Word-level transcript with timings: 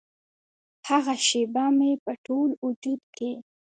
هغه 0.87 1.13
شیبه 1.27 1.65
مې 1.77 1.91
په 2.03 2.11
ټول 2.25 2.49
وجود 2.65 3.01
کې 3.15 3.31